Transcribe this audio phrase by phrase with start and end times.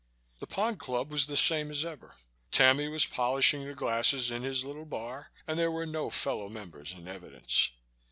[0.39, 2.15] The Pond Club was the same as ever.
[2.49, 6.93] Tammy was polishing the glasses in his little bar and there were no fellow members
[6.93, 7.69] in evidence.